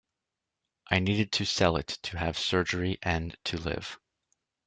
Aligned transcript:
I 0.89 0.97
needed 0.97 1.31
to 1.33 1.45
sell 1.45 1.77
it 1.77 1.85
to 1.85 2.17
have 2.17 2.35
surgery 2.35 2.97
and 3.03 3.37
to 3.43 3.57
live. 3.59 3.99